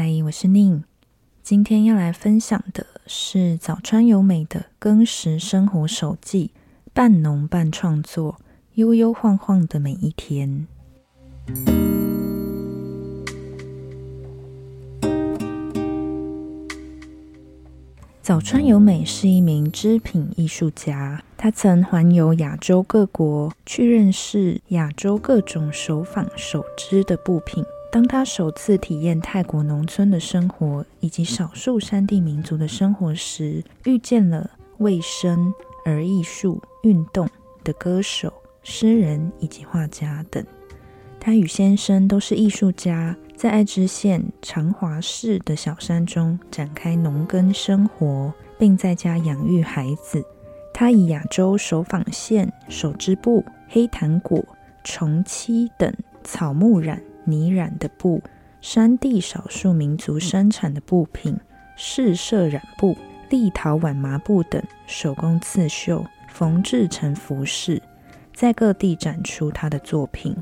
[0.00, 0.84] 嗨，我是宁。
[1.42, 6.52] 今天要来分享的是早川由美的耕食生活手记，
[6.92, 8.40] 半农半创作，
[8.74, 10.68] 悠悠晃晃的每一天。
[18.22, 27.64] 早川由美是一名织品艺术家，她曾环游亚洲各国，去认识亚洲各种手纺手织的布品。
[27.90, 35.52] 当他首次体验泰国农村的生活以及少数山地民族的生活时，遇见了卫生
[35.86, 37.26] 而艺术运动
[37.64, 38.30] 的歌手、
[38.62, 40.44] 诗人以及画家等。
[41.18, 50.22] 他与先生都是艺术家，在爱知县长华市的小山中展开农耕生活，并在家养育孩子。
[50.74, 54.44] 他以亚洲手纺线、手织布、黑檀果、
[54.84, 55.92] 虫漆等
[56.22, 57.02] 草木染。
[57.28, 58.22] 泥染的布，
[58.60, 61.36] 山地少数民族生产的布品，
[61.76, 62.96] 试色染布、
[63.30, 67.82] 立陶宛麻布等手工刺绣，缝制成服饰，
[68.34, 70.34] 在各地展出她的作品。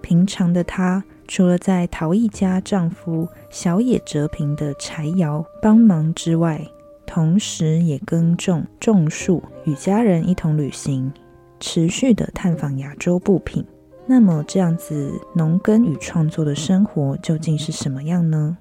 [0.00, 6.60] 平常的她，除了在陶艺家丈夫小野哲平的柴窑帮忙之外，
[7.06, 11.12] 同时也耕种、种树，与家人一同旅行，
[11.60, 13.64] 持续的探访亚洲布品。
[14.04, 18.58] 那么，这样子农耕与创作的生活究竟是什么样呢？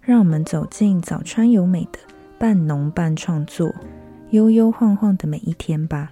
[0.00, 1.98] 让我们走进早川由美的
[2.38, 3.74] 半农半创作，
[4.30, 6.10] 悠悠晃晃的每一天吧。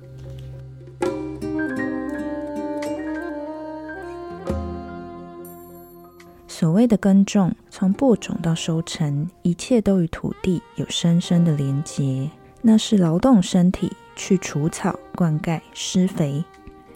[6.47, 12.31] 所谓的耕种，从播种到收成，一切都与土地有深深的连结。
[12.61, 16.45] 那是劳动身体去除草、灌溉、施肥。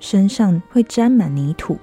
[0.08, 1.76] 身上会沾满泥土。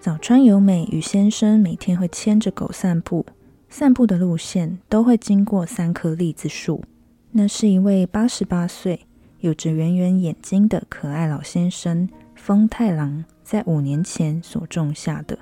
[0.00, 3.24] 早川由美与先生每天会牵着狗散步，
[3.68, 6.82] 散步的路线都会经过三棵栗子树。
[7.30, 9.06] 那是一位八十八岁、
[9.38, 15.38] 有着圆圆眼睛的可爱老先生风太郎在五年前所种下的。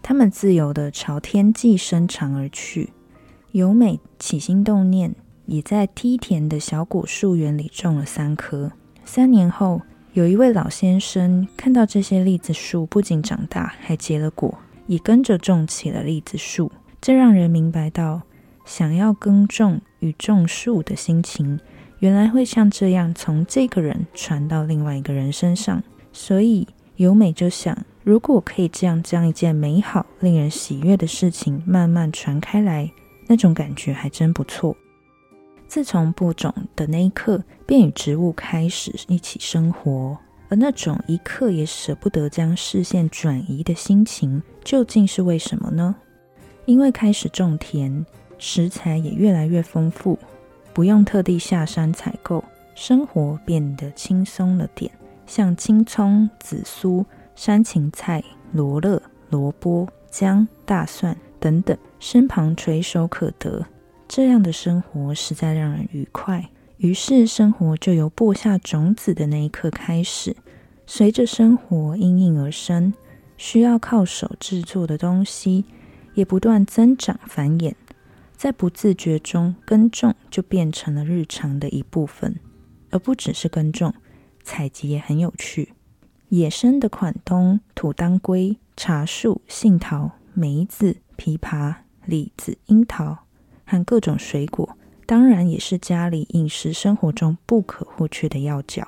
[0.00, 2.94] 他们自由地朝天际伸长而去。
[3.52, 5.14] 由美起心动念，
[5.44, 8.72] 也在梯田的小果树园里种了三棵。
[9.04, 9.82] 三年后。
[10.14, 16.70] 有一位老先生看到这些栗子树不仅长大，还结了果，也跟着种起了栗子树。
[17.00, 18.22] 这让人明白到，
[18.64, 21.58] 想要耕种与种树的心情，
[21.98, 25.82] 原来会像这样从这个人传到另外一个人身上。
[26.12, 32.88] 所以由美就想，如果可以这样将一件美好、令人喜悦的事情慢慢传开来，
[33.26, 34.76] 那种感觉还真不错。
[35.74, 40.16] 自从播种的那一刻，便与植物开始一起生活，
[40.48, 45.96] 而那种一刻也舍不得将视线转移的心情，究竟是为什么呢？
[46.64, 48.06] 因为开始种田，
[48.38, 50.16] 食材也越来越丰富，
[50.72, 52.44] 不用特地下山采购，
[52.76, 54.88] 生活变得轻松了点。
[55.26, 57.04] 像青葱、紫苏、
[57.34, 63.66] 山芹菜、罗勒、萝卜、姜、大蒜等等，身旁垂手可得。
[64.06, 70.36] 这样的生活实在让人愉快，于是生活就由播下种子的那一刻开始。
[70.86, 72.92] 随着生活应运而生，
[73.36, 75.64] 需要靠手制作的东西
[76.12, 77.74] 也不断增长繁衍，
[78.36, 82.36] 在不自觉中，耕种就变成了日常的一部分。
[82.90, 83.92] 而不只是耕种，
[84.44, 85.72] 采集也很有趣。
[86.28, 93.23] 野生的款冬、土当归、茶树、杏桃、梅子、枇杷、李子、樱桃。
[93.64, 94.76] 和各种水果，
[95.06, 98.86] 当然也是家里饮食生活中不可或缺的要角。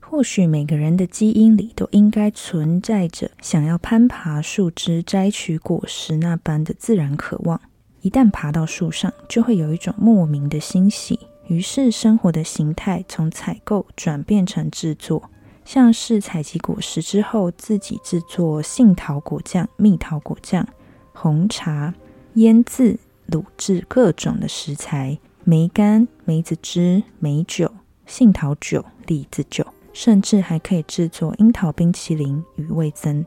[0.00, 7.60] 或许每个人的基因里都应该存在着想要攀爬树枝摘取果实那般的自然渴望。
[8.02, 11.18] 一旦爬到树上，就会有一种莫名的欣喜。
[11.48, 15.30] 于是，生活的形态从采购转变成制作，
[15.64, 20.66] 像是采集果实之后，自己制作杏桃果酱、蜜桃果酱、
[21.12, 21.92] 红茶、
[22.34, 22.98] 腌制。
[23.30, 27.72] 卤制各种的食材，梅干、梅子汁、梅酒、
[28.06, 33.24] 杏桃酒、栗子酒，甚至还可以制作樱桃冰淇淋与味增，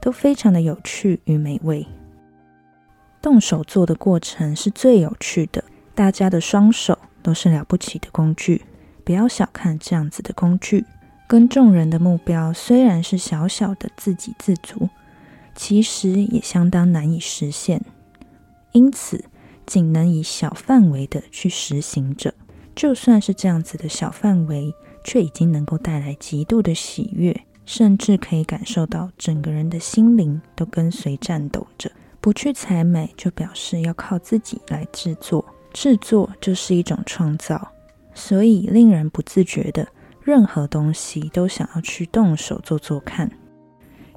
[0.00, 1.86] 都非常的有趣与美味。
[3.22, 8.62] 动手做的过程是最有趣的，大家的双手都是了不起的工具，
[9.02, 10.84] 不要小看这样子的工具。
[11.26, 14.88] 跟众人的目标虽然是小小的自给自足，
[15.54, 17.82] 其实也相当难以实现，
[18.72, 19.24] 因此。
[19.68, 22.32] 仅能以小范围的去实行着，
[22.74, 24.74] 就算是这样子的小范围，
[25.04, 35.44] 却已经能够带来极度的喜悦，甚至可以感受到整个人的心灵都跟随颤抖着，不去采买，就表示要靠自己来制作。
[35.74, 37.70] 制作就是一种创造，
[38.14, 39.86] 所以令人不自觉的，
[40.22, 43.30] 任何东西都想要去动手做做看。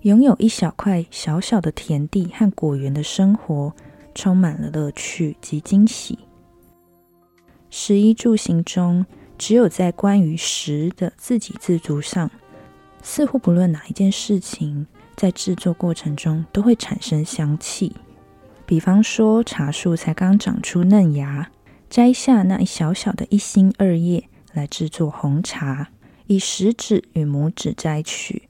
[0.03, 3.75] 拥有一小块小小的田地和果园的生活，
[4.13, 6.19] 充满了乐趣及惊喜。
[7.69, 9.05] 食衣住行中，
[9.37, 12.29] 只有在关于食的自给自足上，
[13.01, 14.85] 似乎不论哪一件事情，
[15.15, 17.95] 在制作过程中都会产生香气。
[18.65, 21.49] 比方说，茶树才刚长出嫩芽，
[21.89, 25.89] 摘下那一小小的一心二叶来制作红茶，
[26.27, 28.49] 以食指与拇指摘取，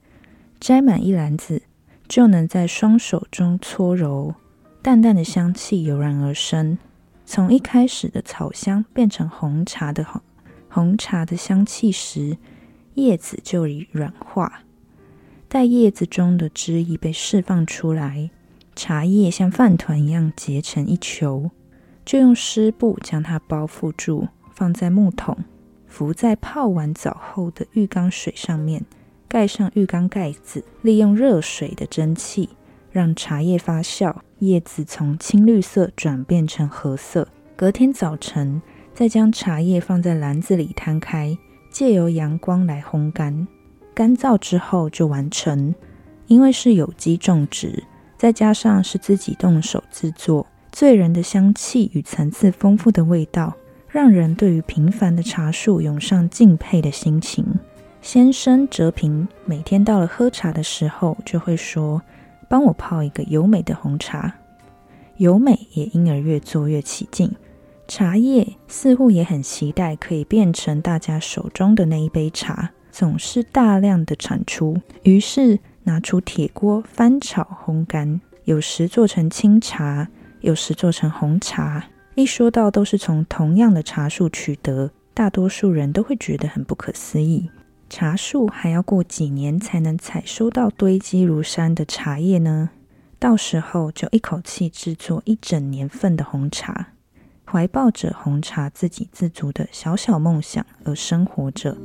[0.60, 1.63] 摘满一篮子，
[2.08, 4.36] 就能在双手中搓揉，
[4.81, 6.78] 淡淡的香气油然而生。
[7.24, 10.22] 从一开始的草香变成红茶的红
[10.68, 12.38] 红茶的香气时，
[12.95, 14.63] 叶子就已软化，
[15.48, 18.31] 待叶子中的汁液被释放出来。
[18.75, 21.51] 茶叶像饭团一样结成一球，
[22.04, 25.38] 就用湿布将它包覆住，放在木桶，
[25.88, 28.84] 浮在泡完澡后的浴缸水上面，
[29.27, 32.50] 盖上浴缸盖子，利用热水的蒸汽
[32.92, 37.27] 让茶叶发酵，叶子从青绿色转变成褐色。
[37.55, 38.59] 隔天早晨，
[38.91, 41.38] 再将茶叶放在篮子里摊开，
[41.69, 43.47] 借由阳光来烘干，
[43.93, 45.75] 干燥之后就完成。
[46.25, 47.83] 因为是有机种植。
[48.17, 53.55] 再加上是自己动手制作，醉人的香气与层次丰富的味道，
[53.88, 57.45] 让人对于平凡的茶树涌上敬佩的心情。
[58.01, 62.01] 先生哲平每天到了喝茶的时候，就会说
[62.51, 64.36] ：“帮我泡一个优美的红茶。”
[65.18, 67.31] 优美也因而越做越起劲。
[67.88, 74.77] 茶叶似乎也很期待可以变成大家手中的那一杯茶，总是大量的产出。
[75.03, 75.59] 于是。
[75.83, 80.07] 拿出铁锅翻炒烘干，有时做成清茶，
[80.42, 81.83] 有时做成红茶。
[82.13, 87.50] 一说到都是从同样的茶树取得，大多数人都会觉得很不可思议。
[87.91, 92.69] 茶树还要过几年才能采收到堆积如山的茶叶呢？
[93.19, 96.93] 到时候就一口气制作一整年份的红茶，
[97.45, 101.75] 怀抱着红茶自给自足的小小梦想而生活着。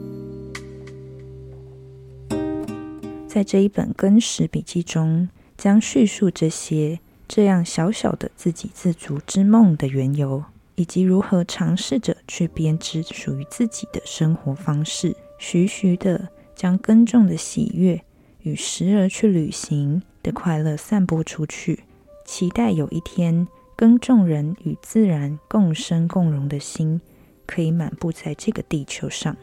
[3.27, 10.45] 在这一本耕食笔记中，将叙述这些这样小小的自给自足之梦的缘由，
[10.77, 18.03] 以及如何尝试着去编织属于自己的生活方式，徐徐的将耕种的喜悦
[18.43, 21.81] 与时而去旅行的快乐散播出去，
[22.25, 23.47] 期待有一天
[23.77, 27.01] 耕种人与自然共生共荣的心，
[27.47, 29.37] 可以满布在这个地球上。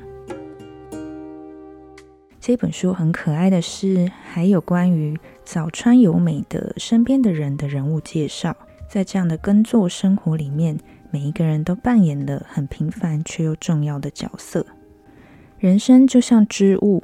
[2.42, 8.56] 这本书很可爱的是，还有关于早川由美的身边的人的人物介绍。
[8.90, 10.78] 在这样的耕作生活里面，
[11.10, 14.66] 每一个人都扮演了很平凡却又重要的角色。
[15.64, 17.02] 人生就像织物，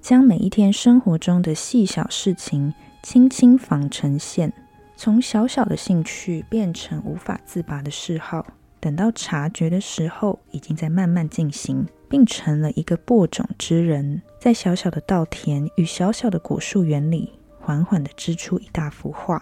[0.00, 2.74] 将每一天生活中的细小事情
[3.04, 4.52] 轻轻纺成线，
[4.96, 8.44] 从小小的兴趣变成无法自拔的嗜好。
[8.80, 17.30] 等到察觉的时候，已经在慢慢进行，并成了一个播种之人，在小小的稻田与小小的果树园里，
[17.60, 19.40] 缓缓地织出一大幅画，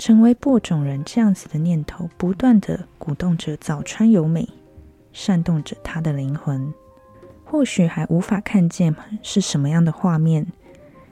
[0.00, 4.48] 成为播种人这样子的念头，不断地鼓动着早川由美，
[5.12, 6.74] 煽动着他的灵魂。
[7.50, 10.46] 或许还无法看见是什么样的画面，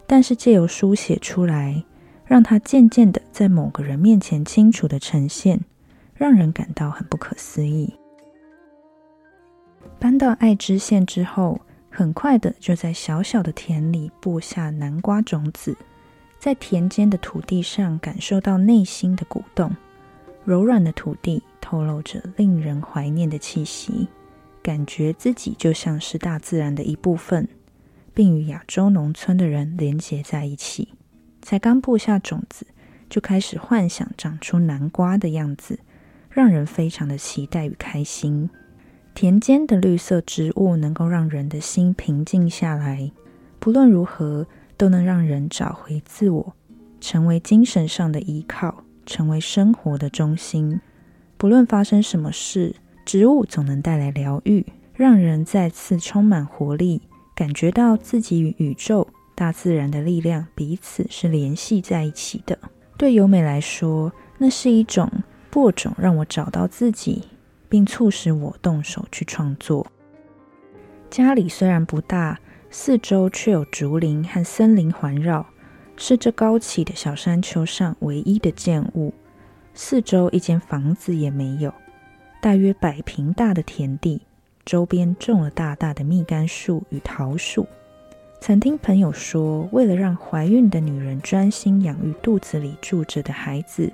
[0.07, 1.85] 但是借由书写出来，
[2.25, 5.61] 让它渐渐的在某个人面前清楚的呈现。
[6.19, 7.95] 让人感到很不可思议。
[10.01, 15.77] 搬到爱知县之后，很快的就在小小的田里播下南瓜种子，
[16.37, 19.71] 在田间的土地上感受到内心的鼓动。
[20.45, 24.09] 柔软的土地透露着令人怀念的气息，
[24.69, 27.49] 感觉自己就像是大自然的一部分，
[28.13, 30.89] 并与亚洲农村的人连结在一起。
[31.41, 32.67] 才刚播下种子，
[33.09, 35.79] 就开始幻想长出南瓜的样子。
[36.29, 38.51] 让人非常的期待与开心。
[39.15, 43.11] 田间的绿色植物能够让人的心平静下来，
[43.59, 44.47] 不论如何
[44.77, 46.53] 都能让人找回自我，
[47.01, 50.79] 成为精神上的依靠，成为生活的中心。
[51.39, 52.77] 不论发生什么事，
[53.09, 57.01] 植物总能带来疗愈，让人再次充满活力，
[57.35, 62.59] 感觉到自己与宇宙、大自然的力量彼此是联系在一起的。
[62.99, 65.11] 对由美来说，那是一种。
[65.49, 67.23] 播种让我找到自己，
[67.71, 69.87] 并促使我动手去创作。
[71.09, 72.39] 家里虽然不大，
[72.69, 75.47] 四周却有竹林和森林环绕，
[75.97, 79.15] 是这高起的小山丘上唯一的建物。
[79.73, 81.73] 四周一间房子也没有，
[82.41, 84.21] 大约百平大的田地，
[84.65, 87.67] 周边种了大大的蜜柑树与桃树。
[88.41, 93.93] 曾听朋友说，为了让怀孕的女人专心养育肚子里住着的孩子，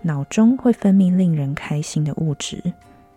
[0.00, 2.62] 脑中会分泌令人开心的物质。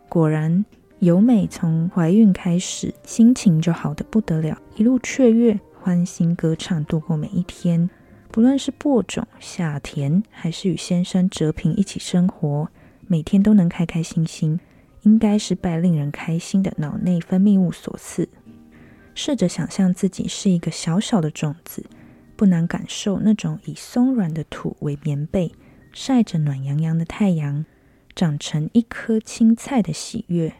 [0.09, 0.65] 果然，
[0.99, 7.89] 由美从怀孕开始，心情就好得不得了，一路雀跃、欢欣歌唱，度过每一天。
[8.29, 12.67] 不论是播种、下田，还是与先生哲平一起生活，
[13.07, 14.59] 每天都能开开心心，
[15.01, 18.29] 应该是拜令人开心的脑内分泌物所赐。
[19.13, 21.85] 试着想象自己是一个小小的种子，
[22.35, 25.53] 不难感受那种以松软的土为棉被，
[25.93, 27.65] 晒着暖洋洋的太阳，
[28.15, 30.53] 长成一颗青菜的喜悦。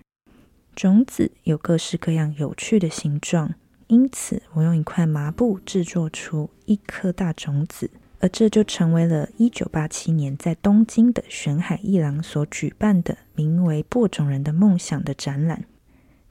[0.76, 3.56] 种子有各式各样有趣的形状。
[3.88, 15.66] 因此，我用一块麻布制作出一颗大种子，而这就成为了一九八七年在东京的玄海一郎所举办的名为“播种人的梦想”的展览。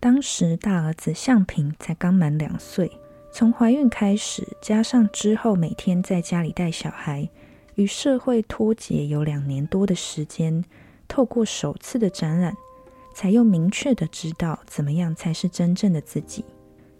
[0.00, 2.90] 当时大儿子向平才刚满两岁，
[3.32, 7.28] 从怀孕开始，加上之后每天在家里带小孩，
[7.76, 10.64] 与社会脱节有两年多的时间，
[11.08, 12.54] 透过首次的展览，
[13.14, 16.44] 才又明确的知道怎么样才是真正的自己。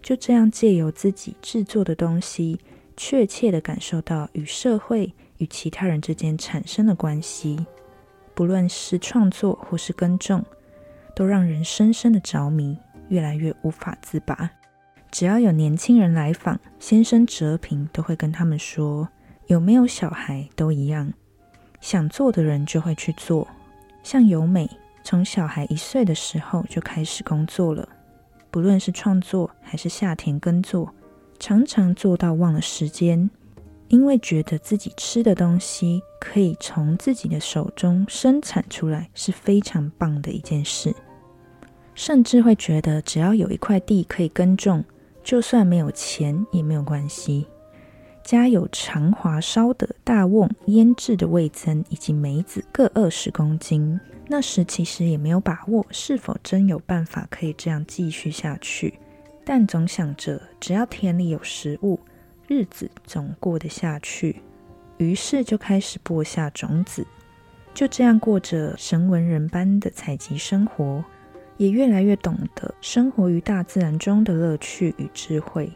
[0.01, 2.59] 就这样借由自己制作的东西，
[2.97, 7.67] 确切的感受到与社会与其他人之间产生的关系，
[8.35, 10.45] 不论是创作或是耕种，
[11.15, 12.77] 都让人深深的着迷，
[13.09, 14.51] 越来越无法自拔。
[15.11, 19.09] 只要有年轻人来访，先生哲平都会跟他们说，
[19.47, 21.13] 有没有小孩都一样，
[21.81, 23.47] 想做的人就会去做。
[24.03, 24.69] 像由美，
[25.03, 27.89] 从小孩一岁的时候就开始工作了。
[28.51, 30.93] 不论是创作还是下田耕作，
[31.47, 33.29] 常常做到忘了时间，
[33.89, 40.97] 因为觉得自己吃的东西可以从自己的手中生产出来，是非常棒的一件事。
[41.95, 44.83] 甚至会觉得只要有一块地可以耕种，
[45.23, 47.47] 就算没有钱也没有关系。
[48.23, 54.01] 家有长华烧的大瓮、腌制的味增以及梅子各二十公斤。
[54.27, 58.99] 那时其实也没有把握是否真有办法可以这样继续下去，
[59.45, 62.01] 但总想着只要田里有食物，
[62.49, 64.37] 日子总过得下去。
[64.99, 67.07] 于是就开始播下种子，
[67.75, 71.05] 就这样过着神文人般的采集生活，
[71.57, 75.71] 也越来越懂得生活于大自然中的乐趣与智慧。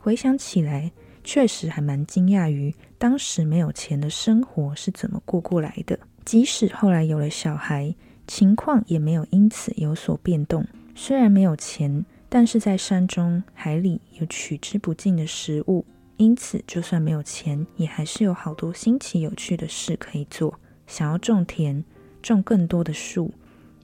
[0.00, 0.90] 回想起来，
[1.22, 5.98] 确实还蛮惊讶于当时没有钱的生活是怎么过过来的。
[6.24, 7.94] 即使后来有了小孩，
[8.26, 10.66] 情况也没有因此有所变动。
[10.94, 15.84] 虽然没有钱，但是在山中海里有取之不尽的食物，
[16.16, 20.58] 因此就算没有钱，也还是有好多新奇有趣的事可以做。
[20.86, 21.84] 想要种田，
[22.22, 23.32] 种更多的树，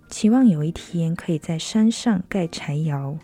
[0.08, 3.16] 期望有一天可以在山上盖柴窑。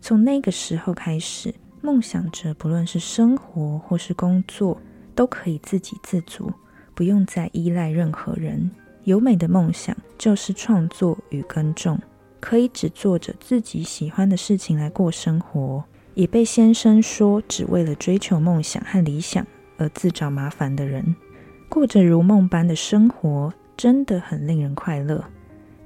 [0.00, 4.80] 从那个时候开始，梦想着不论是生活或是工作，
[5.14, 6.52] 都可以自给自足。
[6.94, 8.70] 不用再依赖任何人。
[9.04, 11.98] 由美的梦想就是创作与耕种，
[12.42, 15.84] 可以只做着自己喜欢的事情来过生活。
[16.14, 19.46] 也被先生说只为了追求梦想和理想
[19.78, 21.14] 而自找麻烦的人，
[21.68, 25.24] 过着如梦般的生活，真的很令人快乐。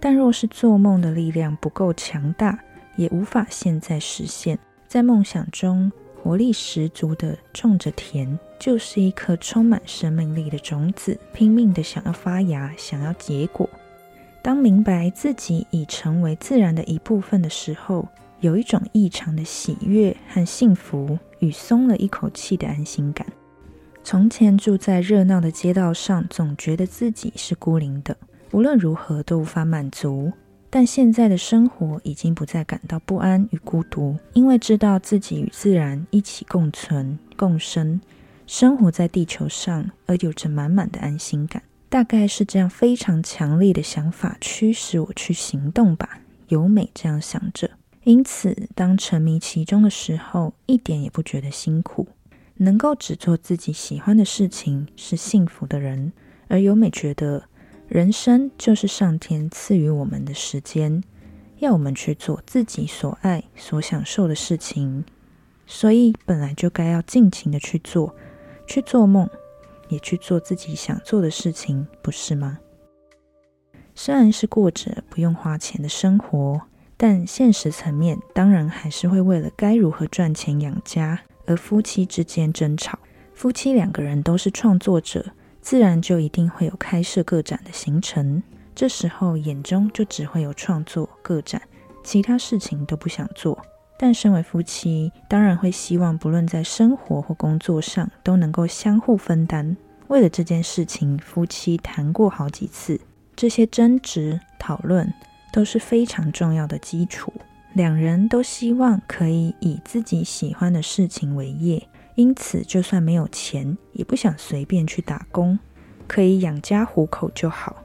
[0.00, 2.58] 但若是做梦的力量不够强大，
[2.96, 4.58] 也无法现在实现。
[4.88, 5.92] 在梦想中。
[6.22, 13.70] 活力十足的种着田，就是一颗充满生命力的种子，拼命的想要发芽，想要结果。
[14.46, 18.06] 当明白自己已成为自然的一部分的时候，
[18.38, 23.26] 有一种异常的喜悦和幸福，与松了一口气的安心感。
[24.04, 28.16] 从前住在热闹的街道上，总觉得自己是孤零的，
[28.52, 30.30] 无论如何都无法满足。
[30.70, 38.00] 但现在的生活已经不再感到不安与孤独，因为知道自己与自然一起共存共生，
[38.46, 41.60] 生活在地球上，而有着满满的安心感。
[41.96, 46.20] 大概是这样非常强烈的想法驱使我去行动吧。
[46.48, 47.70] 由美这样想着，
[48.04, 52.06] 因此当沉迷其中的时候，一点也不觉得辛苦。
[52.56, 56.12] 能够只做自己喜欢的事情，是幸福的人。
[56.48, 57.44] 而由美觉得。
[57.88, 61.02] 人生就是上天赐予我们的时间，
[61.60, 65.02] 要我们去做自己所爱、所享受的事情，
[65.66, 68.14] 所以本来就该要尽情的去做，
[68.66, 69.26] 去做梦，
[69.88, 72.58] 也去做自己想做的事情，不是吗？
[73.94, 76.60] 虽然是过着不用花钱的生活，
[76.96, 82.98] 但现实层面当然还是会为了该如何赚钱养家而夫妻之间争吵。
[83.34, 85.24] 夫妻两个人都是创作者。
[85.62, 88.40] 自然就一定会有开设个展的行程。
[88.72, 91.60] 这时候眼中就只会有创作、个展，
[92.04, 93.60] 其他事情都不想做。
[93.98, 99.76] 但身为夫妻，当然会希望不论在生活或工作上都能够相互分担。
[100.08, 103.00] 为了这件事情，夫妻谈过好几次，
[103.34, 105.12] 这些争执讨论
[105.52, 107.32] 都是非常重要的基础。
[107.72, 115.58] 两人都希望可以以自己喜欢的事情为业，因此就算没有钱，也不想随便去打工，
[116.06, 117.76] 可以养家糊口就好。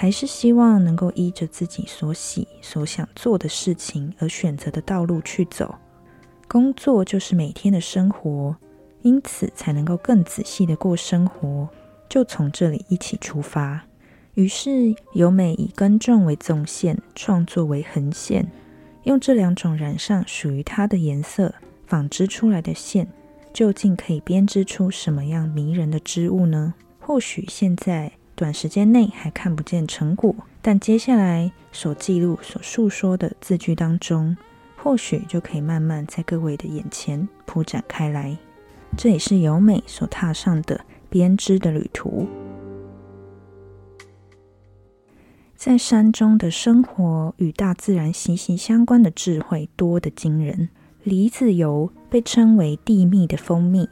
[0.00, 5.74] 还是希望能够依着自己所喜、所想做的事情而选择的道路去走。
[6.48, 8.56] 工作就是每天的生活，
[9.02, 11.68] 因此才能够更仔细的过生活。
[12.08, 13.84] 就从这里一起出发。
[14.32, 18.50] 于是由美以耕种为纵线，创作为横线，
[19.02, 21.54] 用这两种染上属于它的颜色，
[21.86, 23.06] 纺织出来的线，
[23.52, 26.72] 究竟可以编织出什么样迷人的织物呢？
[26.98, 28.10] 或许现在。
[28.40, 34.34] 短时间内还看不见成果，但接下来所记录、所述说的字句当中，
[34.78, 38.34] 或许就可以慢慢在各位的眼前铺展开来。
[38.96, 40.80] 这也是由美所踏上的
[41.10, 42.26] 编织的旅途。
[45.54, 50.70] 在山中的生活与大自然息息相关的智慧多得惊人。
[51.02, 53.86] 梨子油被称为地蜜的蜂蜜，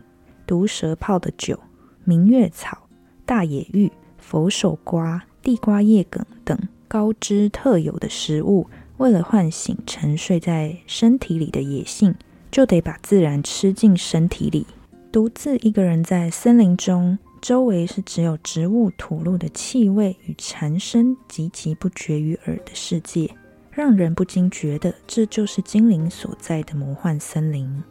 [0.47, 1.61] 毒蛇泡的酒，
[2.05, 2.89] 明月草、
[3.27, 3.93] 大野芋。
[4.29, 8.67] 佛手瓜、地瓜叶梗等高脂特有的食物，
[8.99, 12.15] 为了唤醒沉睡在身体里的野性，
[12.51, 14.67] 就得把自然吃进身体里。
[15.11, 23.35] 独自一个人在森林中，周围是只有植物吐露的气味与蝉声急急不绝于耳的世界，
[23.71, 27.83] 让人不禁觉得这就是精灵所在的魔幻森林。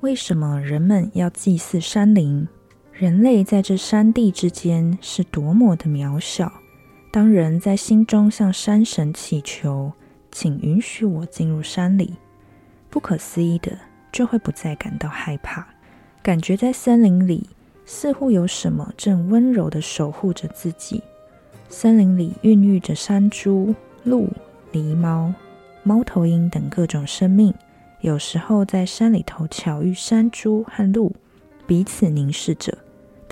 [0.00, 2.46] 为什么人们要祭祀山林？
[2.92, 6.52] 人类在这山地之间是多么的渺小。
[7.10, 9.90] 当人在心中向山神祈求，
[10.30, 12.14] 请允许我进入山里，
[12.90, 13.72] 不可思议的
[14.12, 15.66] 就会不再感到害怕，
[16.22, 17.48] 感觉在森林里
[17.86, 21.02] 似乎有什么正温柔的守护着自己。
[21.70, 23.74] 森林里孕育着山猪、
[24.04, 24.28] 鹿、
[24.70, 25.32] 狸猫、
[25.82, 27.52] 猫头鹰等各种生命。
[28.02, 31.10] 有时候在山里头巧遇山猪和鹿。
[31.64, 32.76] 彼此凝视着，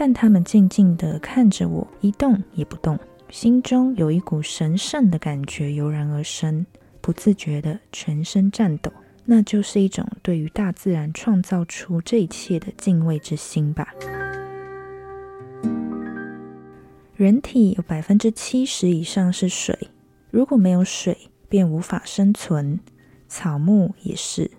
[0.00, 2.98] 但他们静静地看着我，一动也不动。
[3.28, 6.64] 心中有一股神圣的感觉油然而生，
[7.02, 8.90] 不自觉地全身颤抖。
[9.26, 13.92] 那就是一种对于大自然创造出这一切的敬畏之心吧。
[17.14, 19.78] 人体有百分之七十以上是水，
[20.30, 22.80] 如果没有水，便无法生存。
[23.28, 24.50] 草木也是。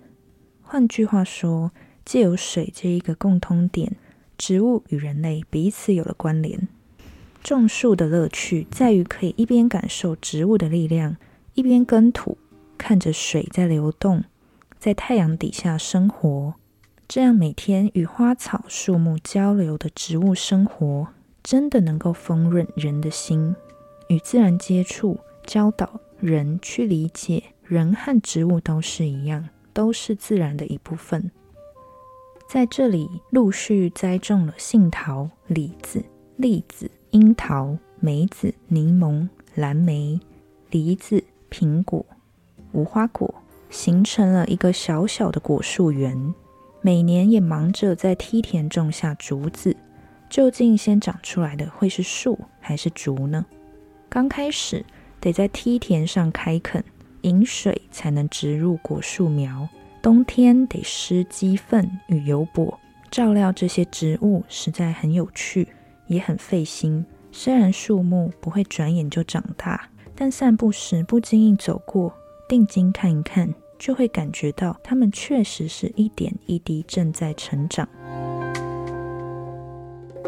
[0.62, 1.72] 换句话说。
[2.04, 3.96] 借由水这一个共通点，
[4.42, 6.68] 植物与人类彼此有了关联。
[7.44, 11.18] 种树的乐趣在于可以一边感受植物的力量，
[11.54, 12.40] 一边耕土，
[12.76, 14.24] 看着水在流动，
[14.80, 16.56] 在太阳底下生活。
[17.08, 21.10] 这样每天与花草树木交流的植物生活，
[21.44, 23.56] 真的能够丰润人的心。
[24.08, 31.30] 与自然接触，教导人去理解，人和植物都是一样，都是自然的一部分。
[32.54, 36.04] 在这里陆续栽种了杏桃、李子、
[36.36, 40.20] 栗子、樱桃、梅子、柠檬、蓝莓、
[40.70, 42.06] 梨子、苹果、
[42.74, 43.34] 无花果，
[43.70, 46.34] 形成了一个小小的果树园。
[46.82, 49.74] 每年也忙着在梯田种下竹子。
[50.30, 53.46] 究竟先长出来的会是树还是竹呢？
[54.10, 54.86] 刚开始
[55.22, 56.84] 得在梯田上开垦，
[57.22, 59.70] 引水才能植入果树苗。
[60.02, 62.80] 冬天得施鸡粪与油钵，
[63.12, 65.68] 照料这些植物实在很有趣，
[66.08, 67.06] 也很费心。
[67.32, 72.12] 虽然树木不会转眼就长大，但散步时不经意走过，
[72.50, 77.88] 定睛看一看，就会感觉到它们确实是一点一滴正在成长。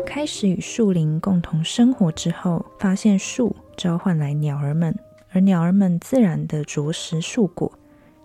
[0.05, 4.95] 开始与树林共同生活之后，发现树召唤来鸟儿们，
[5.31, 7.71] 而鸟儿们自然的啄食树果。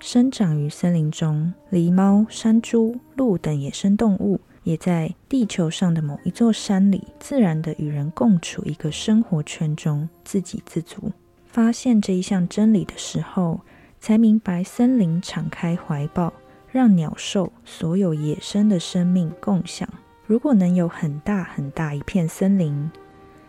[0.01, 11.11] 生长于森林中，狸猫、山猪、鹿等野生动物，也在地球上的某一座山里，自然的与人共处一个生活圈中，自给自足。
[11.47, 13.61] 发现这一项真理的时候，
[13.99, 16.33] 才明白森林敞开怀抱，
[16.71, 19.89] 让鸟兽所有野生的生命共享。
[20.27, 22.91] 如果能有很大很大一片森林，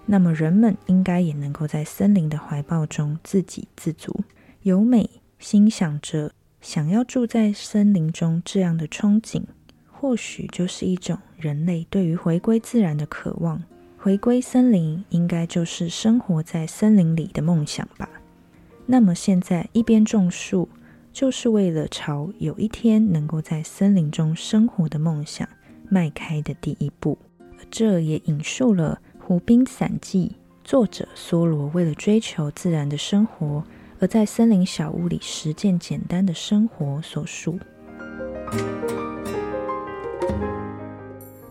[0.08, 4.22] 那么人们应该也能够在森林的怀抱中自给自足。
[4.64, 5.08] 由美
[5.38, 6.32] 心想着。
[6.62, 9.44] 想要住在森林中，这样的憧憬，
[9.90, 13.64] 或许就是一种人类对于回归自然的渴望。
[13.98, 18.10] 回归森林，应该就是生活在森林里的梦想吧。
[18.86, 20.68] 那么现在一边种树，
[21.12, 25.48] 就是为了朝有一天能够在森林中生活的梦想
[25.90, 27.18] 迈开的第一步。
[27.70, 30.32] 这也引述了《湖滨散记》
[30.64, 33.64] 作者梭罗为了追求自然的生活，
[34.00, 37.60] 而在森林小屋里实践简单的生活所述。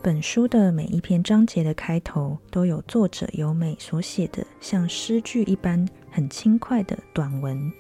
[0.03, 7.71] 本书的每一篇章节的开头都有作者由美所写的像诗句一般很轻快的短文，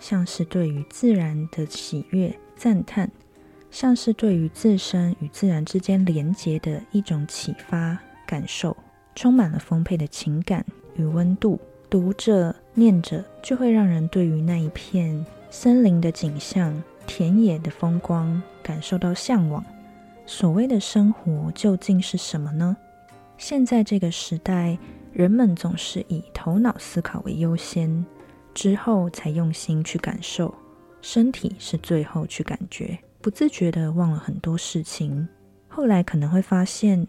[0.00, 3.08] 像是对于自然的喜悦赞叹，
[3.70, 8.76] 像是对于自身与自然之间连结的一种启发感受，
[9.14, 11.60] 充满了丰沛的情感与温度。
[11.88, 19.64] 读者念着，就会让人对于那一片森林的景象、田野的风光感受到向往。
[20.26, 22.76] 所谓的生活究竟是什么呢？
[23.38, 24.78] 现在这个时代，
[25.12, 28.04] 人们总是以头脑思考为优先，
[28.52, 30.54] 之后才用心去感受，
[31.00, 35.26] 身体是最后去感觉，不自觉的忘了很多事情。
[35.66, 37.06] 后来可能会发现，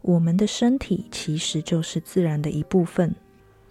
[0.00, 3.14] 我们的身体其实就是自然的一部分，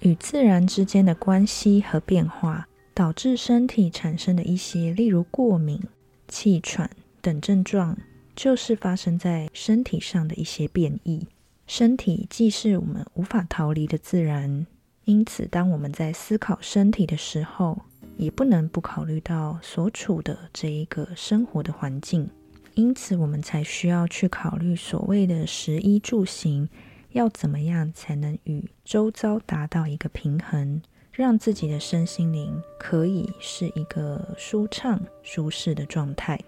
[0.01, 5.81] 与自然之间的关系和变化，导致身体产生的一些，例如过敏、
[6.27, 6.89] 气喘
[7.21, 7.97] 等症状。
[8.35, 11.27] 就是发生在身体上的一些变异。
[11.67, 14.65] 身体既是我们无法逃离的自然，
[15.03, 17.81] 因此当我们在思考身体的时候，
[18.15, 22.29] 也不能不考虑到所处的这一个生活的环境。
[22.75, 26.69] 因此，我们才需要去考虑所谓的食衣住行，
[27.11, 36.39] 要怎么样才能与周遭达到一个平衡，让自己的身心灵可以是一个舒畅、舒适的状态。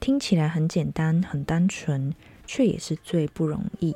[0.00, 2.12] 听起来很简单、很单纯，
[2.46, 3.94] 却也是最不容易。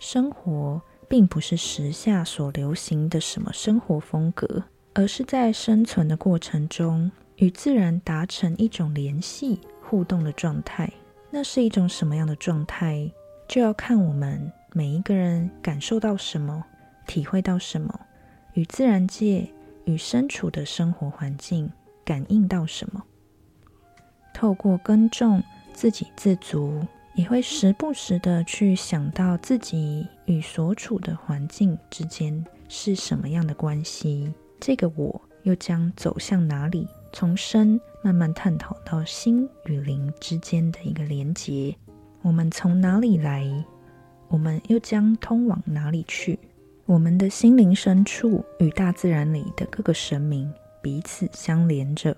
[0.00, 10.90] 生活并不是时下所流行的什么生活风格，而是在生存的过程中与自然达成一种联系、互动的状态。
[11.30, 13.10] 那是一种什么样的状态，
[13.54, 16.64] 就要看我们每一个人感受到什么、
[17.06, 18.00] 体会到什么，
[18.54, 19.48] 与自然界、
[19.84, 21.70] 与身处的生活环境
[22.04, 23.00] 感应到什么。
[24.34, 25.40] 透过耕种，
[25.72, 34.34] 自给自足，也会时不时的去想到自己与所处的环境之间是什么样的关系。
[34.58, 36.88] 这个我又将走向哪里？
[37.12, 41.72] 从身慢慢探讨到心与灵之间的一个连结。
[42.24, 43.46] 我们从哪里来？
[44.28, 46.38] 我们又将通往哪里去？
[46.86, 52.16] 我们的心灵深处与大自然里的各个神明彼此相连着。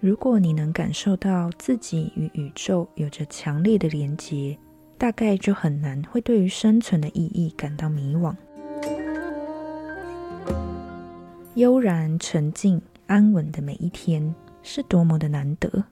[0.00, 4.58] 如果你能感受到自己与宇宙有着强烈的连结，
[4.98, 8.34] 大概就很难会对于生存的意义感到迷惘。
[11.54, 15.84] 悠然、沉静、安稳的每一天是多么的难得。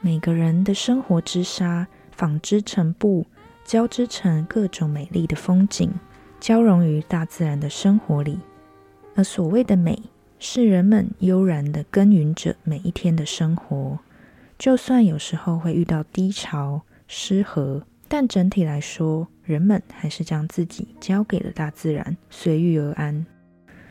[0.00, 1.86] 每个人的生活之沙
[2.18, 3.24] 纺织成布，
[3.64, 5.90] 交织成各种美丽的风景，
[6.38, 8.38] 交融于大自然的生活里。
[9.14, 9.98] 而所谓的美。
[10.40, 13.98] 是人们悠然的耕耘着每一天的生活，
[14.56, 23.26] 就算有时候会遇到低潮、失和，但整体来说，人们还是将自己交给了大自然，随遇而安。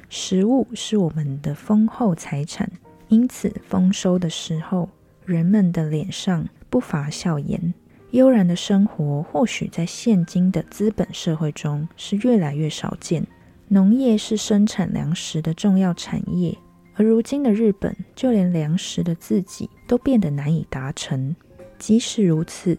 [0.07, 2.71] 食物是我们的丰厚财产，
[3.09, 4.87] 因此丰收的时候，
[5.25, 7.73] 人们的脸上不乏笑颜。
[8.11, 13.25] 悠然的生活，或许在现今的资本社会中是越来越少见。
[13.67, 16.57] 农业是生产粮食的重要产业，
[16.95, 21.35] 而如今的日本，就连粮食的自给都变得难以达成。
[21.77, 22.77] 即使如此，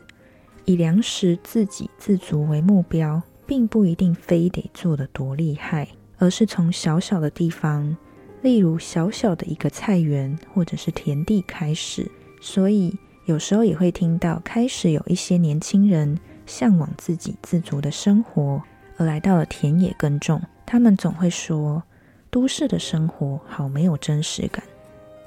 [0.64, 5.86] 以粮食自给自足为目标，并不一定非得做得多厉害，
[6.16, 7.94] 而是从小小的地方，
[8.40, 12.10] 例如小小的一个菜园或者是田地开始。
[12.40, 12.96] 所以，
[13.28, 18.62] 有时候也会听到开始有一些年轻人向往自给自足的生活，
[18.96, 20.40] 而来到了田野耕种。
[20.64, 21.82] 他们总会说，
[22.30, 24.64] 都市的生活好没有真实感。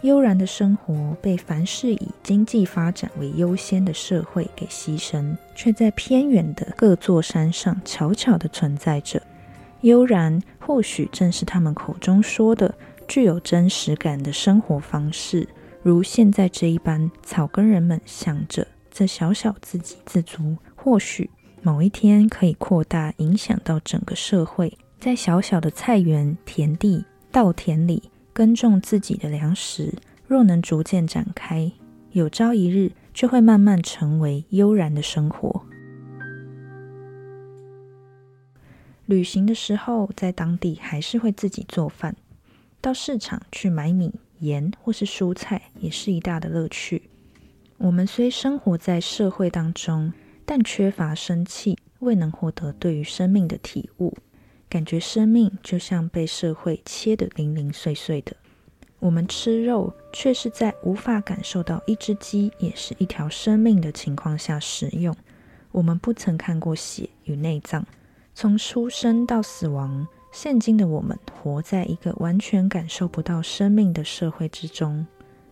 [0.02, 9.22] 悠然的生活被凡事以经济发展为优先的社会给牺牲，却在偏远的各座山上悄悄地存在着。
[9.82, 12.74] 悠然或许正是他们口中说的
[13.08, 15.48] 具有真实感的生活方式，
[15.84, 21.28] 如现在这一般，草根人们想着这小小自给自足，或许
[21.64, 24.78] 某一天可以扩大，影响到整个社会。
[25.00, 29.96] 在小小的菜园、田地、稻田里耕种自己的粮食，
[30.28, 31.72] 若能逐渐展开，
[32.12, 35.66] 有朝一日就会慢慢成为悠然的生活。
[39.08, 42.16] 旅行的时候，在当地还是会自己做饭，
[42.80, 47.10] 到市场去买米、盐或是蔬菜，也是一大的乐趣。
[47.78, 50.14] 我们虽生活在社会当中，
[50.46, 54.16] 但缺乏生气，未能获得对于生命的体悟，
[54.70, 58.36] 感觉生命就像被社会切得零零碎碎的。
[59.00, 65.16] 我们吃肉，却是在无法感受到一只鸡也是一条生命的情况下食用。
[65.72, 67.84] 我们不曾看过血与内脏，
[68.36, 75.06] 从出生到死亡，现今的我们活在一个完全感受不到生命的社会之中。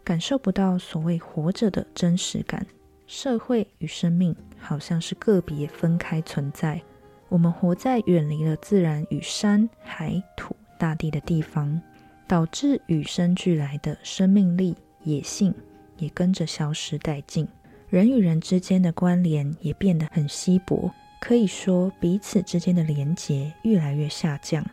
[0.03, 2.65] 感受不到所谓活着的真实感，
[3.05, 6.81] 社会与生命好像是个别分开存在。
[7.27, 11.79] 我们活在远离了自然与山海土大地的地方，
[12.27, 15.53] 导致与生俱来的生命力、野性
[15.97, 17.47] 也跟着消失殆尽。
[17.87, 24.65] 人与人之间的关联也变得很稀薄，可以说彼此之间的连结越来越下降。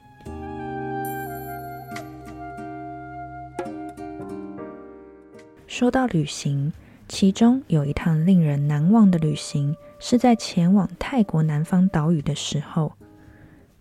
[5.67, 6.73] 说到旅行，
[7.09, 12.93] 其中有一趟令人难忘的旅行，是在前往泰国南方岛屿的时候，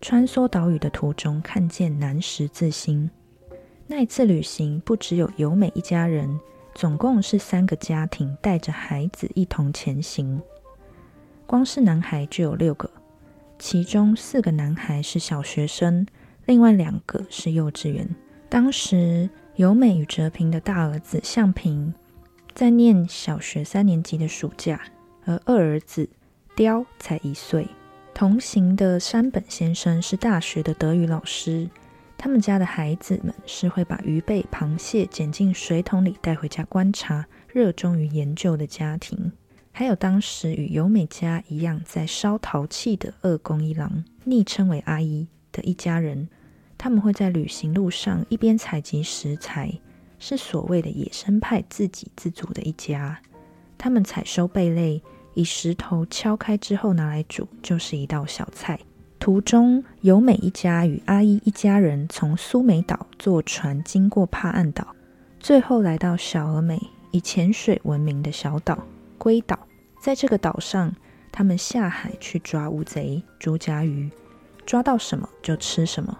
[0.01, 3.09] 穿梭岛屿的途中看见南十字星。
[3.87, 6.39] 那一次旅行不只有由美一家人，
[6.73, 10.41] 总共是三个家庭带着孩子一同前行。
[11.45, 12.89] 光是男孩就有六个，
[13.57, 16.05] 其中四个男孩是小学生，
[16.45, 18.07] 另外两个是幼稚园。
[18.49, 19.29] 当时。
[19.55, 21.93] 由美与哲平的大儿子向平
[22.53, 24.81] 在念小学三年级的暑假，
[25.23, 26.09] 而二儿子
[26.53, 27.65] 雕才一岁。
[28.13, 31.69] 同行的山本先生是大学的德语老师，
[32.17, 39.31] 他们家的孩子们是会把鱼贝、螃蟹捡进水桶里带回家观察、热衷于研究的家庭。
[39.77, 46.29] 还有当时与由美家一样在烧陶器的二宫一郎，昵称为阿姨的一家人。
[46.77, 49.77] 他们会在旅行路上一边采集食材，
[50.17, 53.19] 是所谓的野生派自给自足的一家。
[53.77, 58.79] 他们采收贝类，以石头敲开之后拿来煮，就是一道小菜。
[59.19, 64.95] 途中，由美一家与阿依一家人从苏梅岛坐船经过帕岸岛，
[65.37, 68.81] 最后来到小而美以潜水闻名的小岛
[69.17, 69.59] 龟岛。
[69.99, 70.93] 在这个岛上，
[71.31, 74.09] 他们下海去抓乌贼、竹夹鱼，
[74.65, 76.17] 抓到什么就吃什么。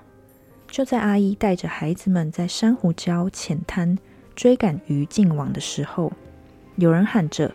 [0.67, 3.97] 就在阿姨带着孩子们在珊瑚礁浅滩
[4.36, 6.12] 追赶鱼进网的时候，
[6.75, 7.53] 有人喊着：“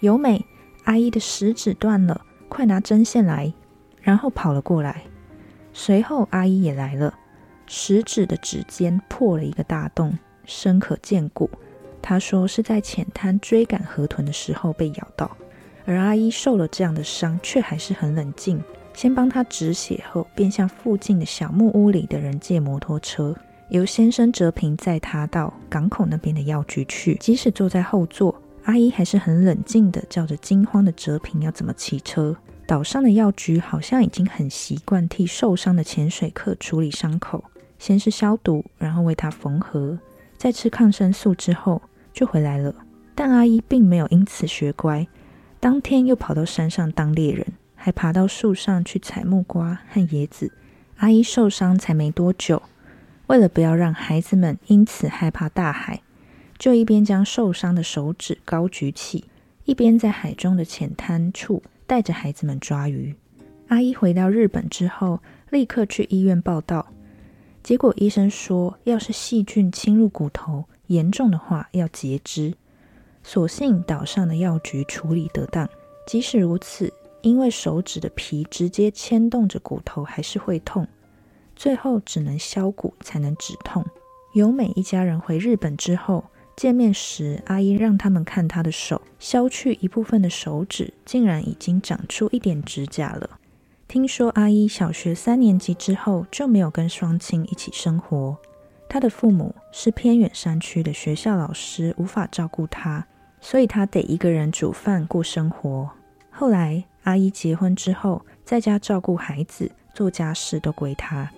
[0.00, 0.44] 由美，
[0.84, 3.54] 阿姨的食指断了，快拿针线来！”
[4.02, 5.04] 然后跑了过来。
[5.72, 7.14] 随后阿姨也来了，
[7.66, 11.48] 食指的指尖破了一个大洞，深可见骨。
[12.08, 15.30] 她说是在浅滩追赶河豚的时候被咬到，
[15.84, 18.58] 而阿姨受了这样的伤，却还是很冷静。
[18.94, 23.36] 先帮他止血后，便向附近的小木屋里的人借摩托车，
[23.68, 27.14] 由先生哲平载他到港口那边的药局去。
[27.16, 32.34] 即使坐在后座，阿姨还是很冷静的叫着惊慌的哲平要怎么骑车。
[32.66, 37.44] 岛上的药局好像已经很习惯替受伤的潜水客处理伤口，
[37.78, 39.98] 先是消毒，然后为他缝合，
[40.38, 42.74] 在吃抗生素之后就回来了。
[43.14, 45.06] 但阿姨并没有因此学乖，
[45.58, 47.46] 当天又跑到山上当猎人。
[47.80, 50.52] 还爬到树上去采木瓜和椰子。
[50.96, 52.60] 阿姨受伤才没多久，
[53.28, 56.02] 为了不要让孩子们因此害怕大海，
[56.58, 59.26] 就一边将受伤的手指高举起，
[59.64, 63.14] 一边在海中的浅滩处带着孩子们抓鱼。
[63.68, 66.92] 阿姨回到日本之后，立刻去医院报道，
[67.62, 72.52] 结果医生说，要是细菌侵入骨头，严重的话要截肢。
[73.22, 75.68] 所幸岛上的药局处理得当，
[76.06, 76.92] 即使如此。
[77.20, 80.86] 因为手指的皮直接牵动着骨头，还是会痛。
[81.56, 83.84] 最后只能削骨才能止痛。
[84.34, 86.24] 由美一家人回日本之后
[86.54, 93.40] 见面时，阿姨让他们看她的手，削去一部分的手指，竟然已经长出一点指甲了。
[93.88, 98.36] 听说阿姨小学三年级之后就没有跟双亲一起生活，
[98.88, 103.06] 他的父母是偏远山区的学校老师，无法照顾他，
[103.40, 105.90] 所以他得一个人煮饭过生活。
[106.30, 106.84] 后来。
[107.04, 111.30] 阿姨结婚之后，在家照顾孩子、做家事都归他，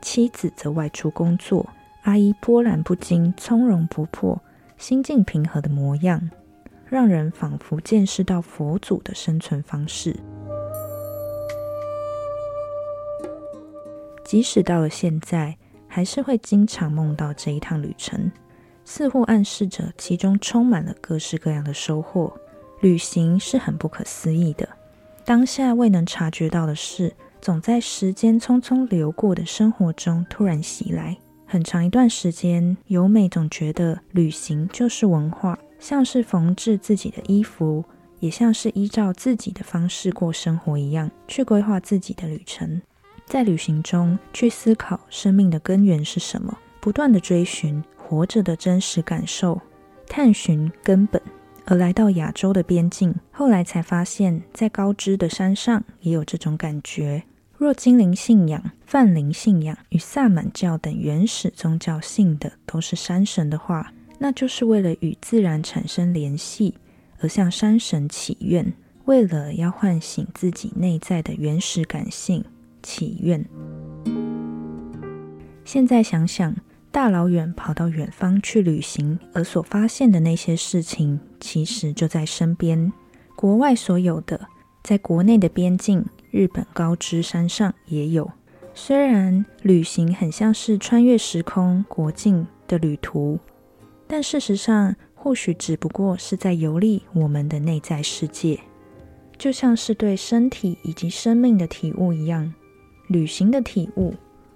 [0.00, 1.68] 妻子则外出工作。
[2.04, 4.40] 阿姨波澜不惊、从容不迫、
[4.78, 6.30] 心境平和的模样，
[6.86, 10.16] 让人仿佛见识到佛祖的生存方式。
[14.24, 18.30] 即使到了现在，还是会经常梦到这一趟旅程，
[18.84, 22.32] 似乎暗示着其中充满了各式各样的收获。
[22.80, 24.68] 旅行是很不可思议的。
[25.24, 31.16] 当下未能察觉到的事，总在时间匆匆流过的生活中突然袭来。
[31.46, 37.84] 很长一段时间，由美总觉得旅行就是文化，像是缝制自己的衣服，
[38.20, 42.80] 也像是依照自己的方式过生活一样，去规划自己的旅程。
[43.28, 49.60] 在旅行中，去思考生命的根源是什么，不断的追寻活着的真实感受，
[50.06, 51.20] 探寻根本。
[51.66, 57.22] 而来到亚洲的边境，后来才发现，在高知的山上也有这种感觉。
[57.58, 66.74] 若精灵信仰、泛灵信仰与萨满教等原始宗教信的都是山神的话，那就是为了与自然产生联系
[67.20, 68.72] 而向山神祈愿，
[69.04, 72.42] 为了要唤醒自己内在的原始感性
[72.82, 73.44] 祈愿。
[75.64, 76.54] 现在想想，
[76.90, 82.92] 大老远跑到远方去旅行，而所发现的那些事情，其实就在身边。
[83.36, 84.48] 国外所有的，
[84.82, 86.04] 在国内的边境。
[86.30, 88.30] 日本高知山上也有，
[88.74, 93.38] 虽然旅行很像是穿越时空国境的旅途，
[94.06, 98.60] 但事实上或许只不过是在游历我们的内在世界，
[99.38, 102.52] 就像是对身体以及生命的体悟一样。
[103.08, 104.14] 旅行的体悟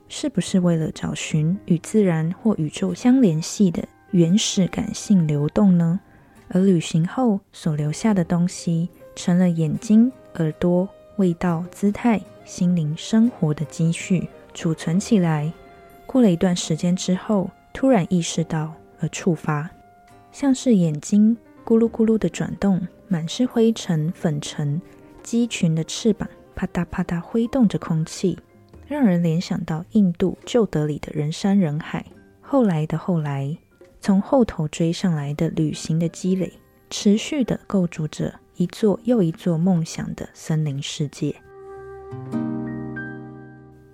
[0.09, 6.01] 是不是为了找寻与自然或宇宙相联系的原始感性流动呢？
[6.49, 10.89] 而旅行后所留下的东西，成了眼睛、耳朵。
[11.17, 15.53] 味道、姿态、心灵、生活的积蓄储存起来，
[16.07, 19.71] 过了一段时间之后，突然意识到而触发，
[20.33, 21.37] 像是眼睛
[21.67, 24.81] 咕噜咕噜的转动，满是灰尘、粉尘，
[25.23, 28.39] 鸡群的翅膀啪嗒啪嗒挥动着空气，
[28.87, 32.05] 让人联想到印度旧德里的人山人海。
[32.41, 33.57] 后来的后来，
[34.01, 36.53] 从后头追上来的旅行的积累，
[36.91, 38.35] 持续的构筑着。
[38.57, 41.35] 一座又一座梦想的森林世界。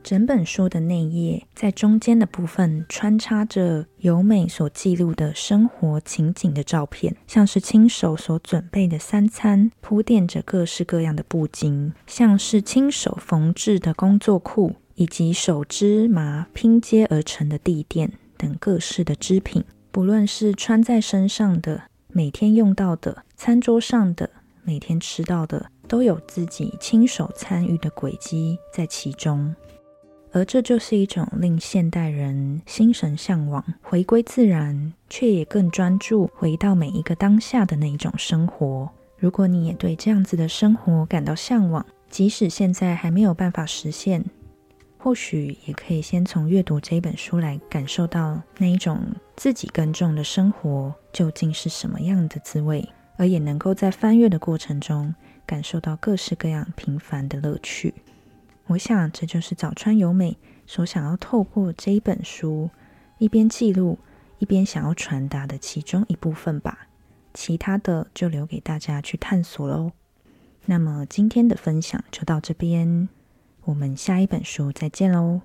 [0.08, 19.62] 整本书的内页，在中间的部分穿插着由美所记录的生活情景的照片，像是亲手所准备的三餐，铺垫着各式各样的布巾，像是亲手缝制的工作裤，以及手织麻拼接而成的地垫等各式的织品。
[19.90, 24.30] 不论是穿在身上的、每天用到的、餐桌上的。
[24.64, 29.54] 每天吃到的都有自己亲手参与的轨迹在其中，
[30.38, 38.88] 而这就是一种令现代人心神向往、回归自然，却也更专注回到每一个当下的那一种生活。
[39.16, 44.24] 如果你也对这样子的生活感到向往，即使现在还没有办法实现，
[44.96, 49.00] 或许也可以先从阅读这本书来感受到那一种
[49.34, 52.88] 自己耕种的生活究竟是什么样的滋味。
[53.16, 55.12] 而也能够在翻阅的过程中
[55.44, 57.92] 感受到各式各样平凡的乐趣。
[58.68, 62.70] 我想，这就是早川由美所想要透过这一本书
[63.18, 63.98] 一边记录
[64.38, 66.86] 一边想要传达的其中一部分吧。
[67.34, 69.92] 其他的就留给大家去探索喽。
[70.66, 73.08] 那么今天的分享就到这边，
[73.64, 75.40] 我们下一本书再见喽，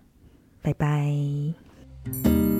[0.62, 2.53] 拜拜。